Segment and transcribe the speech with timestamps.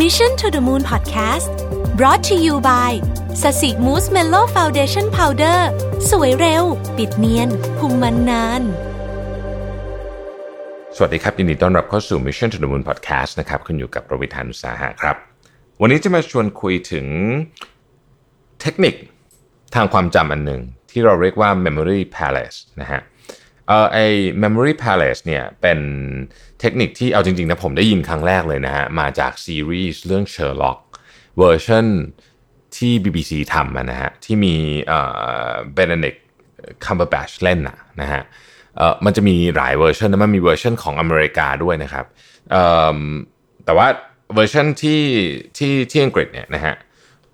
[0.00, 1.52] Mission to the Moon Podcast
[1.98, 2.92] brought to you by
[3.42, 5.68] Sasi Mousse Mellow Foundation Powder
[6.10, 6.64] สวยเร็ว
[6.96, 8.62] ปิดเนียนคุมมันนาน
[10.96, 15.16] สวัสดีครับยินดีต้อนรับเข้าสู่ Mission to the Moon Podcast นะครับคุณอยู่กับผมรวิศ หาญอุตสาหะครับ
[15.80, 17.06] วันนี้จะมาชวนคุยถึง
[18.60, 18.94] เทคนิค
[19.74, 23.00] ทางความจำอันหนึ่งที่เราเรียกว่า memory palace นะฮะ
[23.72, 23.98] เออไอ้
[24.42, 25.78] memory palace เนี่ยเป็น
[26.60, 30.78] เทคนิคที่เอาจริงๆนะผมได้ยินครั้งแรกเลยนะฮะมาจากซีรีส์เรื่อง Sherlock
[31.38, 31.86] version
[32.76, 34.54] ที่ BBC ทำนะฮะที่มี
[34.86, 35.00] เอ่
[35.48, 36.20] อ Benedict
[36.84, 38.22] Cumberbatch เล่นนะนะฮะ
[38.76, 42.06] เอ่อมันจะมีหลายเวอร์ชันนะมันมีเวอร์ชันของอเมริกาด้วยนะครับ
[42.52, 42.64] เอ่
[42.96, 42.98] อ
[43.64, 43.86] แต่ว่า
[44.34, 45.02] เวอร์ชันที่
[45.56, 46.74] ที่ที่อังกฤษเนี่ยนะฮะ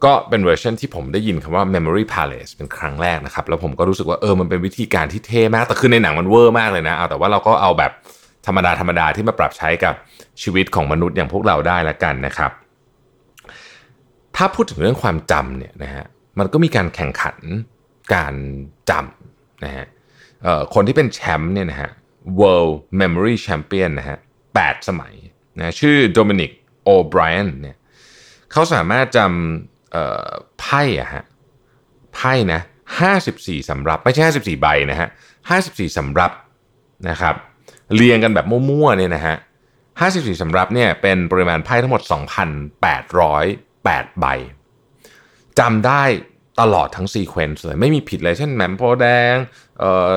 [0.05, 7.93] ก็เป็นเวอร์ชันที่ผมได้ยินคำว่า memory palace เป็นครั้งแรกนะครับ แล้วผมก็รู้สึกว่าเออมันเป็นวิธีการที่เท่มาก แต่คือในหนังมันเวอร์มากเลยนะเอาแต่ว่าเราก็เอาแบบ
[8.47, 9.95] ธรรมดาธรรมดาที่มาปรับใช้กับ
[10.43, 12.51] ชีวิตของมนุษย์อย่างพวกเราได้ละกันนะครับ
[14.37, 16.05] ถ้าพูดถึงเรื่องความจำเนี่ยนะฮะ
[16.39, 17.39] มันก็มีการแข่งขัน
[18.15, 18.35] การ
[18.91, 19.87] จำนะฮะ
[20.75, 21.91] คนที่เป็นแชมป์เนี่ยนะฮะ
[22.41, 24.19] World Memory Champion นะฮะ
[24.55, 25.15] แปดสมัย
[25.59, 26.51] นะชื่อโดมินิก
[26.85, 27.77] โอไบรอันเนี่ย
[28.53, 29.78] เขาสามารถจำ
[30.61, 31.25] ไพ่อะฮะ
[32.15, 32.61] ไพ่นะ
[33.15, 35.09] 54สำรับไม่ใช่54ใบนะฮะ
[35.51, 36.33] 54สำรับ
[37.09, 37.35] นะครับ
[37.97, 39.37] เรียงกันแบบมั่วๆเนี่ยนะฮะ
[39.89, 42.03] 54สำรับเนี่ยเป็นปริมาณไพ่ทั้งหมด
[43.31, 44.27] 2,808 ใบ
[45.59, 46.03] จำได้
[46.61, 49.35] ตลอดทั้งซีเควนซ์เลยไม่มีผิดเลยเช่นแหม่มโพแดง
[49.81, 50.13] เออ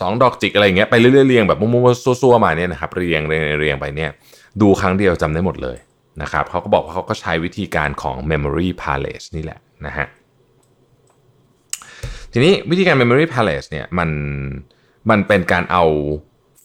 [0.00, 4.10] สองดอกจิกอะไรเงี้ยไปเรื่อยๆเรียงแบบมั่วๆซัวๆมาเนี่ยนะครับเรียงเรียงเรียงไปเนี่ย
[4.60, 5.76] ดูครั้งเดียวจำได้หมดเลย
[6.22, 10.06] นะครับเขาก็บอกว่าเขาก็ใช้วิธีการของ memory palace นี่แหละนะฮะ
[12.32, 14.10] ทีนี้วิธีการ memory palace เนี่ยมัน
[15.10, 15.84] มันเป็นการเอา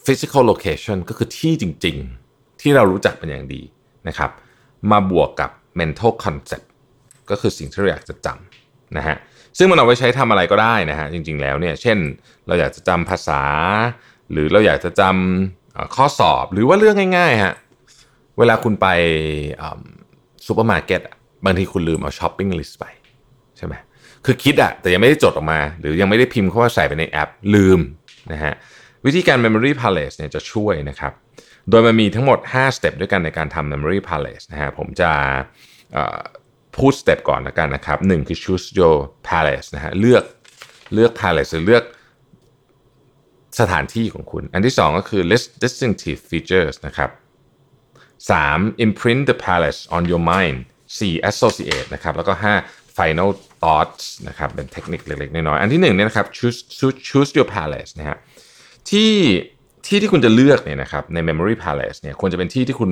[0.05, 1.97] physical location ก็คือที่จริง
[2.29, 3.61] ๆ ที่เรารู้จักเป็นอย่างดี
[4.07, 4.31] นะครับ
[4.91, 6.65] มาบวกกับ mental concept
[7.29, 9.15] ก็คือสิ่งที่เราอยากจะจำนะฮะ
[9.57, 11.97] ซึ่งมันเอาไว้ใช้ทำอะไรก็ได้นะฮะจริง ๆ แล้วเนี่ยเช่น
[12.47, 13.41] เราอยากจะจำภาษา
[14.31, 17.55] หรือเราอยากจะจำข้อสอบหรือว่าเรื่องง่ายๆฮะ
[18.39, 18.87] เวลาคุณไป
[20.45, 21.01] ซูเปอร์มาร์เก็ต
[21.45, 22.85] บางทีคุณลืมเอา shopping list ไป
[23.57, 23.73] ใช่ไหม
[24.25, 27.79] คือคิดอะแต่ยังไม่ได้จดออกมา หรือยังไม่ได้พิมพ์เข้ามาใส่ไปในแอปลืม
[28.31, 28.53] นะฮะ
[29.05, 31.13] วิธีการ Memory Palace เนี่ยจะช่วยนะครับ
[31.69, 35.11] โดยมันมีทั้งหมด 5 step ด้วยกันในการทำ Memory Palace นะฮะผมจะ
[36.75, 38.97] พูด step ก่อนแล้วกันนะครับหนึ่งคือ choose your
[39.29, 40.23] palace นะฮะเลือก
[40.93, 41.83] เลือก palace หรือเลือก
[43.59, 47.09] สถานที่ของคุณ อันที่สองก็คือ list distinctive features นะครับ
[48.27, 48.85] 3.
[48.85, 50.57] imprint the palace on your mind
[50.97, 51.29] 4.
[51.31, 52.33] associate นะครับแล้วก็
[52.65, 52.97] 5.
[52.97, 53.29] final
[53.61, 58.17] thoughts นะครับเป็นเทคนิคเล็กๆน้อยๆอันที่หนึ่งเนี่ยนะครับ choose choose choose your palace นะฮะ
[58.89, 59.11] ที่
[59.85, 62.91] ที่ที่คุณจะเลือกเนี่ยนะครับใน memory palace เนี่ยควรจะเป็นที่ที่คุณ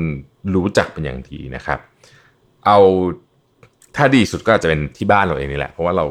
[0.55, 1.79] รู้จักเป็นอย่างดีนะครับ
[2.65, 2.79] เอา
[3.95, 6.05] ถ้าดีสุดก็อาจจะเป็นที่บ้านเราเองนี่แหละ เพราะว่าเรา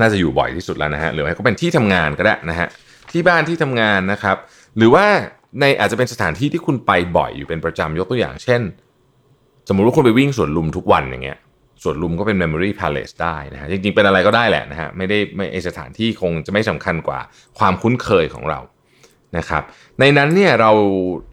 [0.00, 2.68] น่าจะอยู่บ่อยที่สุดแล้วนะฮะหรือไม่ก็เป็นที่ทำงานก็ได้นะฮะ
[3.12, 4.36] ที่บ้านที่ทำงานนะครับ
[4.76, 5.06] หรือว่า
[5.60, 8.62] ในอาจจะเป็นสถานที่ที่คุณไปบ่อยอยู่เป็นประจำยกตัวอย่าง เช่น
[9.68, 11.38] สมมุติว่าคุณไปวิ่งสวนลุมทุกวันอย่างเงี้ย
[11.82, 17.20] สวนลุมก็เป็น memory palace ได้นะฮะจริงๆ เป็นอะไรก็ได้แหละนะฮะไม่ได้ไม่ไอสถานที่คงจะไม่สำคัญกว่า
[17.58, 18.60] ความคุ้นเคยของเรา
[19.36, 19.62] นะครับ
[20.00, 20.72] ในนั้นเนี่ยเรา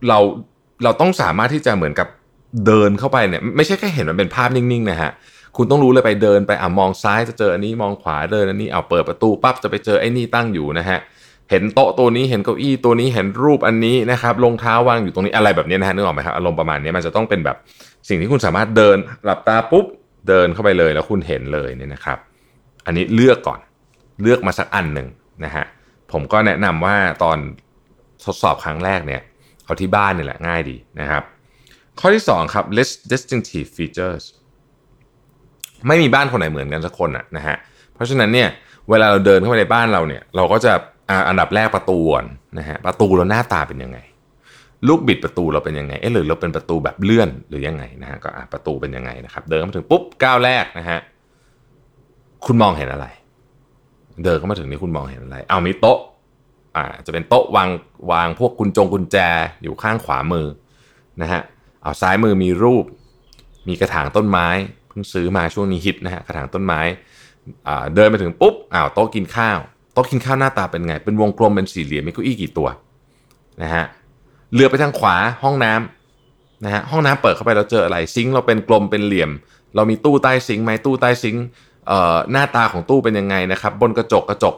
[0.09, 0.19] เรา
[0.83, 2.07] เราต้องสามารถที่จะเหมือนกับ
[2.65, 5.11] เดินเข้าไปเนี่ยไม่ใช่แค่เห็นมันเป็นภาพนิ่งๆนะฮะ
[5.57, 10.99] คุณต้องรู้เลยไปเดินไปอะมองซ้ายจะเจออันนี้มองขวาเดินอันนี้เอาเปิดประตูปั๊บจะไปเจอไอ้นี่ตั้งอยู่นะฮะ
[11.53, 17.57] เห็นโต๊ะตัวนี้เห็นเก้าอี้ตัวนี้เห็นรูปอันนี้นะครับรองเท้าวางอยู่ตรงนี้อะไรแบบนี้นะฮะนึกออกไหมครับอารมณ์ประมาณนี้มันจะต้องเป็นแบบ
[18.09, 19.85] สิ่งที่คุณสามารถเดินหลับตาปุ๊บ
[20.27, 22.17] เดินเข้าไปเลยแล้วคุณเห็นเลยเนี่ยนะครับ
[22.85, 23.59] อันนี้เลือกก่อน
[24.21, 25.07] เลือกมาสักอันหนึ่ง
[25.45, 25.65] นะฮะ
[26.11, 27.37] ผมก็แนะนำว่าตอน
[28.25, 29.21] ทดสอบครั้งแรกเนี่ย
[29.65, 31.23] เอาที่บ้านนี่แหละง่ายดีนะครับ
[31.99, 34.23] ข้อที่ 2 ครับ list distinctive features
[35.87, 37.55] ไม่มีบ้านคนไหนเหมือนกันสักคนอะนะฮะ
[37.93, 38.49] เพราะฉะนั้นเนี่ย
[38.89, 40.73] เวลาเราเดินเข้าไปในบ้านเราเนี่ยเราก็จะ
[41.09, 42.25] อ่าอันดับแรกประตูก่อน
[42.57, 43.99] นะฮะประตูเราหน้าตาเป็นยังไง
[44.87, 50.99] ลูกบิดประตูเราเป็นยังไงเอ๊ะหรือเราเป็นประตูแบบเลื่อนหรือยังไงนะฮะก็ประตูเป็นยังไงนะครับเดินเข้ามาถึงปุ๊บก้าวแรกนะฮะ
[52.45, 53.07] คุณมองเห็นอะไร
[54.23, 55.99] เดินเข้ามาถึงนี่คุณมองเห็นอะไร เอามีโต๊ะ
[56.75, 57.69] อ่าจะเป็นโต๊ะวาง
[58.11, 59.17] วางพวกกุญจงกุญแจ
[59.63, 60.47] อยู่ข้างขวามือ
[61.21, 61.41] นะฮะ
[61.83, 62.85] เอาซ้ายมือมีรูป
[63.67, 64.47] มีกระถางต้นไม้
[64.87, 66.81] เพิ่งซื้อมาช่วงนี้ฮิตนะฮะกระถางต้นไม้
[67.67, 69.59] อ่าเดินไปถึงปุ๊บอ้าวโต๊ะกินข้าว
[69.93, 72.67] โต๊ะกินข้าวหน้าตาเป็นไง เป็นวงกลมเป็นสี่เหลี่ยมมีเก้าอี้กี่ตัว
[73.61, 73.85] นะฮะ
[74.53, 79.29] เลือไปทางขวาห้องน้ำนะฮะห้องน้ำเปิดเข้าไปแล้วเจออะไรซิงค์เราเป็นกลมเป็นเหลี่ยม
[79.75, 81.43] เรามีตู้ใต้ซิงค์ไหมตู้ใต้ซิงค์
[81.87, 84.55] เอ่อหน้าตาของตู้เป็นยังไงนะครับบนกระจกกระจก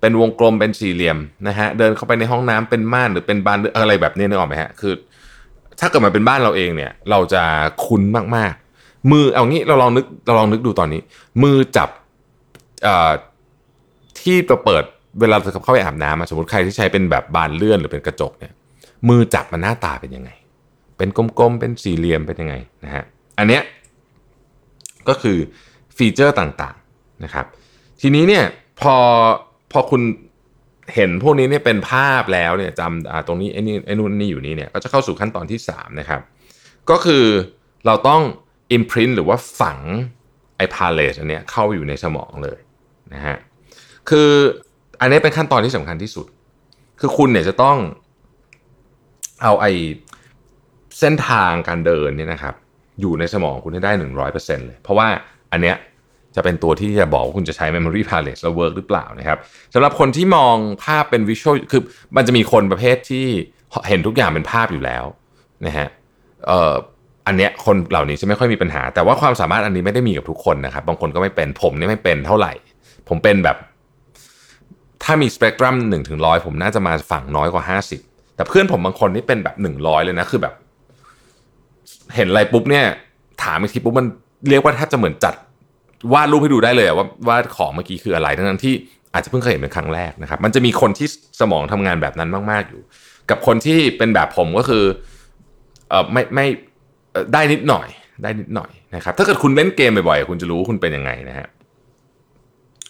[0.00, 1.18] เป็นวงกลมเป็นสี่เหลี่ยม
[1.48, 4.94] นะฮะเดินเข้าไปในห้องน้ำเป็นม่านหรือเป็นบานหรืออะไรแบบนี้นึกออกไหมฮะคือ
[5.80, 7.42] ถ้าเกิดมันเป็นบ้านเราเองเนี่ยเราจะ
[7.84, 8.02] คุ้น
[8.36, 11.00] มากๆ มือเอางี้เราลองนึกเราลองนึกดูตอนนี้
[11.42, 11.88] มือจับ
[14.22, 14.84] ที่เราเปิด
[15.20, 18.52] เวลาเราเข้าไปอาบน้ำสมมติใครที่ใช้เป็นแบบบานเลื่อนหรือเป็นกระจกเนี่ย
[19.08, 20.30] มือจับมันหน้าตาเป็นยังไง
[20.96, 22.54] เป็นกลมๆ เป็นสี่เหลี่ยมเป็นยังไง
[22.84, 23.04] นะฮะ
[23.38, 23.62] อันเนี้ย
[25.08, 25.38] ก็คือ
[25.96, 27.46] ฟีเจอร์ต่างๆนะครับ
[28.00, 28.44] ทีนี้เนี่ย
[28.80, 28.94] พอ
[29.72, 30.02] พอคุณ
[30.94, 36.20] เห็นพวกนี้เนี่ยเป็นภาพแล้วเนี่ยจำตรงนี้ไอ้นี่ไอ้นู่นนี่อยู่นี่เนี่ยก็จะเข้าสู่ขั้นตอนที่ 3 นะครับ
[36.90, 37.24] ก็คือ
[37.86, 38.22] เราต้อง
[38.76, 39.78] imprint หรือว่าฝัง
[40.56, 42.58] ไอ้พาเลตอันเนี้ยเข้าอยู่ในสมองเลย
[43.14, 43.36] นะฮะ
[44.08, 44.30] คือ
[45.00, 46.26] อันนี้เป็นขั้นตอนที่สำคัญที่สุด
[47.00, 47.76] คือคุณเนี่ยจะต้อง
[49.42, 49.72] เอาไอ้
[50.98, 52.54] เส้นทางการเดินเนี่ยนะครับ
[53.00, 55.08] อยู่ในสมองคุณให้ได้หนึ่งร้อยเปอร์เซ็นต์เลย เพราะว่า
[55.52, 55.76] อันเนี้ย
[56.36, 59.38] จะเป็นตัวที่จะบอกว่าคุณจะใช้ Memory Palace แล้ว work หรือเปล่านะครับ
[59.74, 61.82] สำหรับคนที่มองภาพเป็น visual คือ
[62.16, 63.26] มันจะมีคนประเภทที่
[63.88, 65.04] เห็นทุกอย่างเป็นภาพอยู่แล้ว
[65.66, 65.88] นะฮะ
[66.46, 66.74] เอ่อ
[67.26, 72.52] อันเนี้ยคนเหล่านี้จะไม่ค่อยมีปัญหา แต่ว่าความสามารถอันนี้ไม่ได้มีกับทุกคนนะครับ บางคนก็ไม่เป็นผมเนี่ยไม่เป็นเท่าไหร่
[73.08, 73.56] ผมเป็นแบบ
[75.02, 78.00] ถ้ามีสเปกตรัมหนึ่งถึงร้อยผมน่าจะมาฝั่งน้อยกว่าห้าสิบ
[78.36, 80.54] แต่เพื่อนผมบางคนนี่เป็นแบบหนึ่งร้อยเลยนะคือแบบ
[82.14, 82.84] เห็นอะไรปุ๊บเนี่ย
[83.42, 84.06] ถามอีกทีปุ๊บมัน
[84.48, 85.34] เรียกว่าแทบจะเหมือนจัด
[86.12, 88.74] วาดรูปให้ดูได้เลยว่าว่าของเมื่อกี้คืออะไรทั้งนั้นที่
[89.12, 91.08] อาจจะเพิ่งเคยเห็นเป็นครั้งแรกนะครับ มันจะมีคนที่
[91.40, 92.82] สมองทำงานแบบนั้นมาก ๆอยู่
[93.30, 94.84] กับคนที่เป็นแบบผมก็คือ
[95.88, 96.46] เออไม่ไม่
[97.32, 97.88] ได้นิดหน่อย
[98.22, 101.46] ได้นิดหน่อยนะครับ ถ้าเกิดคุณเล่นเกมบ่อยๆคุณจะรู้คุณเป็นยังไงนะฮะ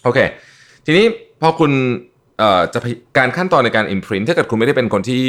[0.03, 0.19] โอเค
[0.85, 1.05] ทีนี้
[1.41, 1.71] พอคุณ
[2.39, 2.79] เอ่อจะ
[3.17, 5.25] การขั้นตอนในการ imprint ถ้าเกิดคุณไม่ได้เป็นคนที่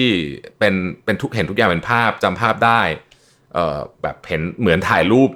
[0.58, 0.74] เป็น
[1.04, 2.80] เป็นทุกเห็นทุกอย่างเป็นภาพจำภาพได้
[3.54, 5.30] เอ่อแบบเห็นเหมือนถ่ายรูป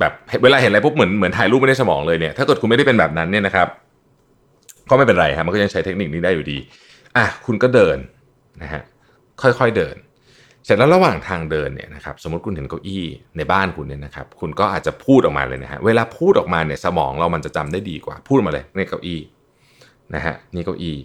[0.00, 0.12] แบบ
[0.42, 3.68] เวลาเห็นอะไรปุ๊บเหมือนเหมือนถ่ายรูปไม่ได้สมองเลยเนี่ยถ้าเกิดคุณไม่ได้เป็นแบบนั้นเนี่ยนะครับ
[4.90, 6.58] ก็ไม่เป็นไรครับมันก็ยังใช้เทคนิคนี้ได้อยู่ดี
[7.16, 7.98] อะคุณก็เดิน
[8.62, 8.82] นะฮะ
[9.42, 9.96] ค่อยๆเดิน
[10.64, 13.04] เสร็จแล้วระหว่างทางเดินเนี่ยนะครับสมมติคุณเห็นเก้าอี้
[13.36, 19.20] ในบ้านคุณเนี่ยนะครับ คุณก็อาจจะพูดออกมาเลยนะฮะเวลาพูดออกมาเนี่ยสมองเรามันจะจำได้ดีกว่า พูดมาเลยในเก้าอี้
[20.14, 20.96] นะฮะนี่เก้าอี้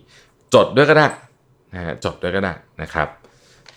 [0.53, 1.07] จดด้วยก็ได้
[1.73, 3.07] นะฮะจดด้วยก็ได้นะครับ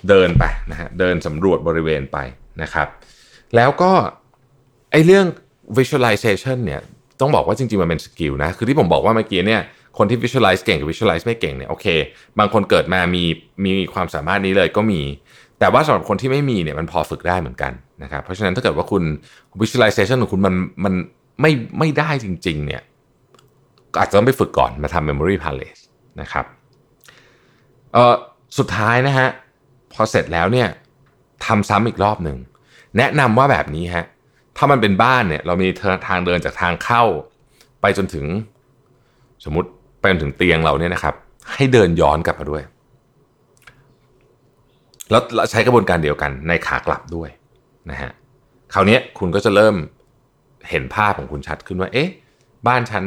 [0.08, 2.18] เดินไปนะฮะเดินสำรวจบริเวณไป
[2.62, 2.88] นะครับ
[3.56, 3.92] แล้วก็
[4.92, 5.26] ไอ้เรื่อง
[5.78, 6.80] visualization เนี่ย
[7.20, 9.62] ต้องบอกว่าจริงๆ มันเป็นสกิลนะ คือที่ผมบอกว่าเมื่อกี้เนี่ย
[9.98, 11.86] คนที่ visualize เก่งกับ visualize ไม่เก่งเนี่ยโอเค
[12.38, 13.24] บางคนเกิดมามี
[13.64, 15.00] มีความสามารถนี้เลยก็มี
[15.58, 17.72] แต่ว่าสำหรับคนที่ไม่มีเนี่ยมันพอฝึกได้เหมือนกัน
[18.02, 19.02] นะครับเพราะฉะนั้นถ้าเกิดว่าคุณ
[19.60, 20.94] visualization ของคุณมันมัน
[21.40, 22.82] ไม่ไม่ได้จริง ๆ เนี่ย
[23.98, 25.80] อาจจะต้องไปฝึกก่อนมาทำ memory palace
[26.20, 26.44] นะครับ
[27.92, 28.14] เอ่อ
[28.58, 29.28] สุดท้ายนะฮะ
[29.92, 30.68] พอเสร็จแล้วเนี่ย
[31.46, 32.38] ทำซ้ำอีกรอบหนึ่ง
[32.98, 34.04] แนะนำว่าแบบนี้ฮะ
[34.56, 35.68] ถ้ามันเป็นบ้านเนี่ยเรามี
[36.08, 37.02] ทางเดินจากทางเข้า
[37.80, 38.26] ไปจนถึง
[39.44, 39.68] สมมติ
[40.00, 41.14] ไปจนถึงเตียงเราเนี่ยนะครับ
[41.52, 42.62] ให้เดินย้อนกลับมาด้วย
[45.10, 47.30] แล้วใช้กระบวนการเดียวกันในขากลับด้วย
[47.90, 48.10] นะฮะ
[48.74, 49.74] คราวนี้คุณก็จะเริ่ม
[50.70, 52.08] เห็นภาพของคุณชัดขึ้นว่า เอ๊ะ
[52.68, 53.04] บ้านฉัน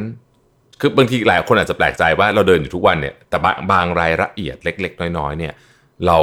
[0.79, 3.37] คือบางทีหลายคนอาจจะแปลกใจว่าเราเดินอยู่ทุกวันเนี่ยแต่
[3.71, 5.53] บางรายละเอียดเล็ก ๆ น้อยๆเนี่ย
[6.07, 6.19] เรา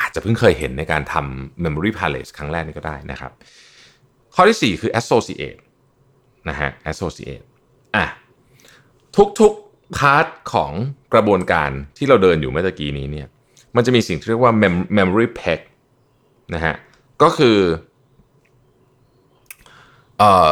[0.00, 3.32] อาจจะเพิ่งเคยเห็นในการทำ memory palace ครั้งแรกนี่ก็ได้นะครับ
[4.34, 5.60] ข้อที่ 4 คือ associate
[6.48, 7.44] นะฮะ associate
[7.96, 8.04] อะ
[9.40, 10.72] ทุกๆพาร์ทของ
[11.14, 13.28] กระบวนการที่เราเดินอยู่เมื่อกี้นี้เนี่ย
[13.76, 14.52] มันจะมีสิ่งที่เรียกว่า
[14.98, 15.60] memory peg
[16.54, 16.74] นะฮะ
[17.22, 17.58] ก็คือ
[20.18, 20.50] เอ่อ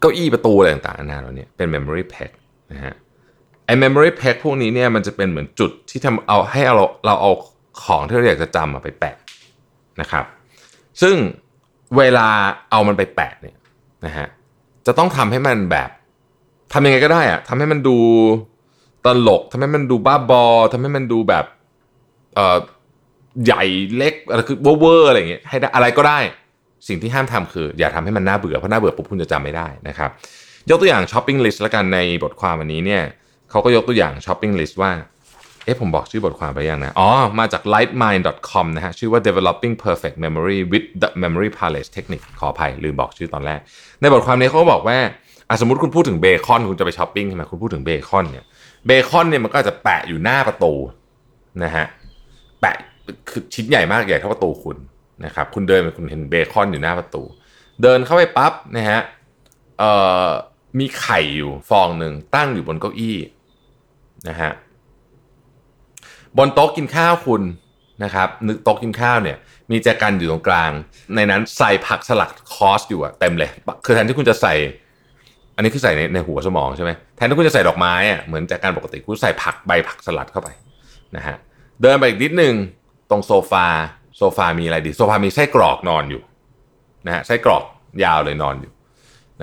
[0.00, 2.30] เก้าอี้ประตูอะไรต่างๆนานาเนี่ยเป็น memory peg
[2.72, 2.94] นะฮะ
[3.66, 7.30] ไอ้ memory peg พวกนี้เนี่ยมันจะเป็นเหมือนจุดที่ทำเอาให้เราเราเอา
[7.82, 9.16] ของที่เราอยากจะจำมาไปแปะ
[10.00, 10.24] นะครับ
[11.02, 11.16] ซึ่ง
[11.96, 12.28] เวลา
[12.70, 13.56] เอามันไปแปะเนี่ย
[14.06, 14.26] นะฮะ
[14.86, 15.90] จะต้องทำให้มันแบบ
[16.72, 17.96] ทำยังไงก็ได้อะทำให้มันดู
[19.06, 21.44] ตลกทำให้มันดูบ้าบอทำให้มันดูแบบ
[22.34, 22.58] เอ่อ
[23.44, 23.64] ใหญ่
[23.96, 26.18] เล็กอะไรคือเวอร์อะไรอย่างเงี้ยให้ได้อะไรก็ได้
[26.88, 30.10] สิ่งที่ห้ามทำคือ อย่าทำให้มันน่าเบื่อเพราะน่าเบื่อปุ๊บคุณจะจำไม่ได้นะครับ
[30.70, 33.02] ยกตัวอย่าง shopping list แล้วกันในบทความวันนี้เนี่ย
[33.50, 34.92] เขาก็ยกตัวอย่าง shopping list ว่า
[35.64, 43.60] เอ๊ะผมบอกชื่อบทความไปยังนะ อ๋อ มาจาก litemind.com นะฮะ ชื่อว่า developing perfect memory with the memory palace technique ขออภัย ลืมบอกชื่อตอนแรก
[44.00, 44.98] ในบทความนี้เขาบอกว่า
[45.60, 48.44] สมมติคุณพูดถึงเบคอน คุณจะไปช้อปปิ้งใช่ไหมคุณพูดถึงเบคอนเนี่ย
[48.86, 50.72] เบคอนเนี่ยมันก็จะแปะอยู่หน้าประตู
[51.64, 51.86] นะฮะ
[52.60, 52.76] แปะ
[53.30, 54.76] คือชิ้นใหญ่มากใหญ่เท่าประตูคุณ
[55.24, 57.22] นะครับคุณเดินไปคุณเห็นเบคอนอยู่หน้าประตู
[57.82, 59.00] เดินเข้าไปปั๊บนะฮะ
[60.78, 63.16] มีไข่อยู่ฟองหนึ่งตั้งอยู่บนเก้าอี้
[64.28, 64.52] นะฮะ
[66.38, 67.42] บนโต๊ะกินข้าวคุณ
[68.04, 69.36] นะครับนึกโต๊ะกินข้าวเนี่ย
[69.70, 70.70] มีแจกันอยู่ตรงกลาง
[71.14, 73.50] ในนั้นใส่ผักสลัดคอสอยู่อะเต็มเลย
[73.84, 74.54] คือแทนที่คุณจะใส่
[75.56, 80.48] อันนี้คือใส่ในในหัวสมองใช่ไหมแทนที่คุณจะใส่ดอกไม้อะเหมือนแจกันปกติคุณใส่ผักใบผักสลัดเข้าไป
[81.16, 81.36] นะฮะ
[81.82, 82.54] เดินไปอีกนิดนึง
[83.10, 83.66] ตรงโซฟา
[84.16, 86.22] โซฟามีอะไรดี โซฟามีไส้กรอกนอนอยู่
[87.06, 87.64] นะฮะไส้กรอก
[88.04, 88.72] ยาวเลยนอนอยู่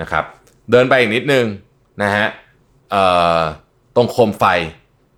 [0.00, 0.24] นะครับ
[0.70, 1.44] เดินไปอีกนิดนึง
[2.02, 2.26] นะฮะ
[3.96, 4.44] ตรงโคมไฟ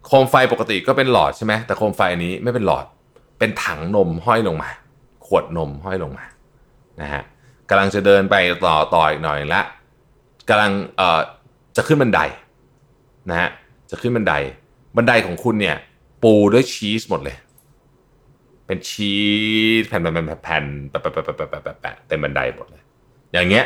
[0.06, 2.84] โคมไฟปกติก็เป็นหลอดใช่ไหมแต่โคมไฟอันนี้ไม่เป็นหลอด
[3.38, 4.70] เป็นถังนมห้อยลงมา
[5.26, 6.24] ขวดนมห้อยลงมา
[7.00, 7.22] นะฮะ
[7.68, 8.34] กำลังจะเดินไป
[8.66, 9.60] ต่อต่ออีกหน่อยละ
[10.48, 11.20] กำลังเอ่อ
[11.76, 12.20] จะขึ้นบันได
[13.30, 13.48] นะฮะ
[13.90, 14.34] จะขึ้นบันได
[14.96, 15.76] บันไดของคุณเนี่ย
[16.22, 17.36] ปูด้วยชีสหมดเลย
[18.66, 19.14] เป็นชี
[19.82, 22.82] สแผ่นแผ่นแผ่นแผ่นแปะแปะแปะแปะแปะแปะแปะเต็มบันไดหมดเลย
[23.32, 23.64] อย่างเงี้ย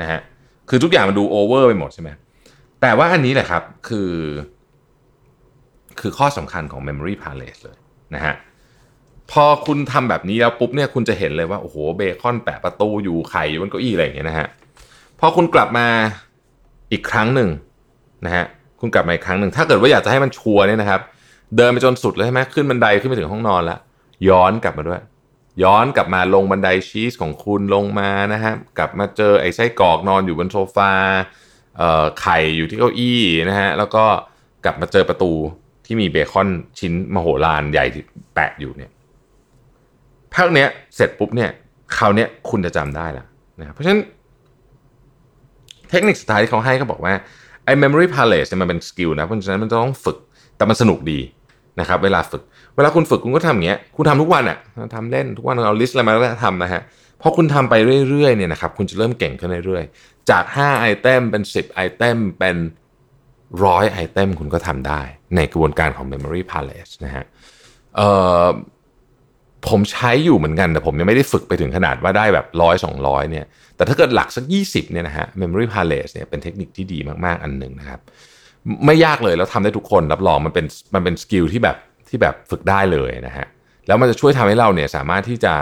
[0.00, 0.20] นะฮะ
[0.68, 2.10] คือทุกอย่างมันดูโอเวอร์ไปหมดใช่ไหม
[2.80, 4.12] แต่ว่าอันนี้แหละครับคือ
[6.00, 7.76] คือข้อสำคัญของ Memory Palace เลย
[8.14, 8.34] นะฮะ
[9.30, 14.46] พอคุณทำแบบนี้แล้วปุ๊บเนี่ยคุณจะเห็นเลยว่าโอ้โหเบคอนแปะประตูอยู่ไข่อยู่บนเก้าอี้อะไรอย่างเงี้ยนะฮะ
[15.20, 15.86] พอคุณกลับมา
[16.92, 17.48] อีกครั้งหนึ่ง
[18.24, 18.44] นะฮะ
[18.80, 21.00] คุณกลับมาอีกครั้งหนึ่งถ้าเกิดว่าอยากจะให้มันชัวร์เนี่ยนะครับ
[21.56, 23.78] เดินไปจนสุดเลยใช่ไหมขึ้นบันไดขึ้นไปถึงห้องนอนแล้ว
[24.28, 25.02] ย้อนกลับมาด้วย
[25.62, 30.92] ย้อนกลับมาลงบันไดชีสของคุณลงมานะฮะกลับมาเจอไอ้ไส้กรอกนอนอยู่บนโซฟา
[31.76, 34.04] เอ่อไข่อยู่ที่เก้าอี้นะฮะแล้วก็
[34.64, 35.32] กลับมาเจอประตู
[35.86, 36.48] ที่มีเบคอน
[36.78, 37.86] ชิ้นมโหฬารใหญ่
[38.34, 38.90] แปะอยู่เนี่ย
[40.34, 41.50] ภาพเนี้ยเสร็จปุ๊บเนี่ย
[41.96, 43.24] คราวเนี้ยคุณจะจำได้ละ
[43.60, 44.00] นะเพราะฉะนั้น
[45.90, 47.12] เทคนิคสุดท้ายที่เขาให้ก็บอกว่า
[47.64, 50.18] ไอ้ memory palace เนี่ยมันเป็น skill นะเพราะฉะนั้นมันต้องฝึก
[50.56, 51.20] แต่มันสนุกดี
[51.80, 52.42] นะครับเวลาฝึก
[52.76, 54.58] เวลาคุณฝึกคุณก็ทำอย่างเงี้ย คุณทำทุกวันอะ
[54.94, 56.80] ทำเล่นทุกวันเอา list อะไรมาแล้วทำนะฮะ
[57.22, 57.74] พอคุณทำไป
[58.08, 62.56] เรื่อยๆเนี่ยนะครับคุณจะเริ่มเก่งขึ้นเรื่อยๆ จาก5 item เป็น 10 item เป็น
[63.64, 65.00] ร้อย item คุณก็ทำได้
[65.36, 67.24] ในกระบวนการของ memory palace นะฮะ
[67.96, 68.08] เอ่
[68.44, 68.46] อ
[69.68, 73.44] ผมใช้อยู่เหมือนกัน แต่ผมยังไม่ได้ฝึกไปถึงขนาดว่าได้แบบร้อยสองร้อยเนี่ย
[73.76, 78.00] แต่ถ้าเกิดหลักสัก 20เนี่ยนะฮะ memory palace เนี่ยเป็นเทคนิคที่ดีมาก ๆ อันหนึ่งนะครับ
[78.86, 81.76] ไม่ยากเลยแล้วทำได้ทุกคนรับรองมันเป็นมันเป็น skill ที่แบบ
[82.08, 83.46] ที่แบบฝึกได้เลยนะฮะ
[83.86, 85.54] แล้วมันจะช่วยทำให้เราเนี่ยสามารถที่จะ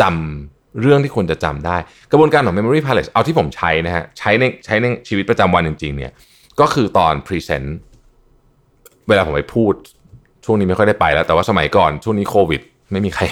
[0.00, 1.76] จำเรื่องที่ควรจะจำได้
[2.10, 6.12] กระบวนการของ memory palace เอาที่ผมใช้นะฮะใช้ในใช้ในชีวิตประจำวันจริงๆเนี่ย
[6.60, 7.68] ก็คือตอน present
[9.08, 9.72] เวลาผมไปพูด
[10.44, 12.60] ช่วงนี้ไม่ค่อยได้ไปแล้ว แต่ว่าสมัยก่อนช่วงนี้โควิด
[12.92, 13.22] ไม่มีใคร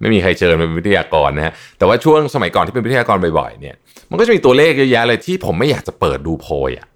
[0.00, 3.76] ไม่มีใครเชิญเป็นวิทยากรนะฮะแต่ว่าช่วงสมัยก่อนที่เป็นวิทยากรบ่อยๆเนี่ย
[4.10, 6.86] มันก็จะมีตัวเลขเยอะแยะเลยที่ผมไม่อยากจะเปิดดูโพยอะ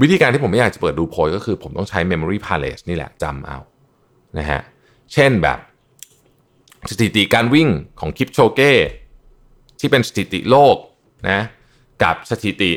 [0.00, 3.58] วิธีการที่ผมไม่อยากจะเปิดดูโพยก็คือ ผมต้องใช้ memory palace นี่แหละจำเอา
[4.38, 4.60] นะฮะ
[5.12, 5.58] เช่นแบบ
[6.90, 7.68] สถิติการวิ่ง
[8.00, 8.72] ของคิปโชเก้
[9.80, 10.76] ที่เป็นสถิติโลก
[11.30, 11.40] นะ
[12.02, 12.72] กับสถิติ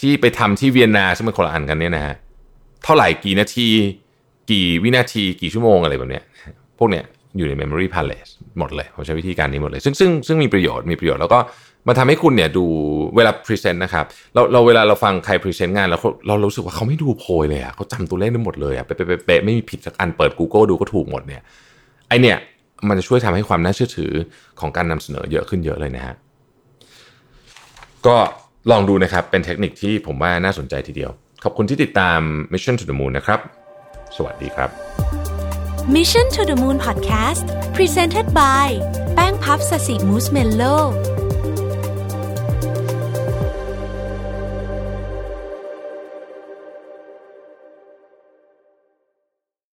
[0.00, 2.14] ที่ไปทำที่เวียนนาซึ่งเป็นคนละอันกันเนี่ยนะฮะ
[2.84, 3.68] เท่าไหร่กี่นาที
[4.50, 6.24] กี่วินาที กี่ชั่วโมงอะไรแบบเนี้ย
[6.78, 7.04] พวกเนี้ย
[7.36, 11.38] อยู่ใน memory palace หมดเลย ผมใช้วิธีการนี้หมดเลย ซึ่งซึ่งซึ่งมีประโยชน์มีประโยชน์แล้วก็
[11.88, 12.64] มันทำให้คุณเนี่ยดู
[13.16, 18.96] เวลา present นะครับเราเราเวลาเราฟังใคร present งานแล้วเราเรารู้สึกว่าเขาไม่ดูโพยเลยอะเขาจำตัวเลขได้หมดเลยอะเป๊ะ
[19.26, 21.42] เป๊ะไม่มีผิดสักอันเปิด Google ดูก็ถูกหมดเนี่ย
[22.08, 22.38] ไอเนี่ย
[22.88, 24.12] มันจะช่วยทำให้ความน่าเชื่อถือ
[24.60, 26.14] ของการนำเสนอเยอะขึ้นเยอะเลยนะฮะ
[28.06, 28.16] ก็
[28.70, 31.10] ลองดูนะครับเป็นเทคนิคที่ผมว่าน่าสนใจทีเดียว
[31.44, 32.18] ขอบคุณที่ติดตาม
[32.52, 33.40] Mission to the Moon นะครับ
[34.16, 34.70] สวัสดีครับ
[35.94, 37.44] Mission to the Moon Podcast
[37.76, 38.68] Presented by
[39.14, 40.64] แป้งพับสสิมูสเมลโล